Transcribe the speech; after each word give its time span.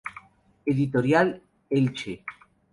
Editorial 0.65 1.39
Elche. 1.69 2.25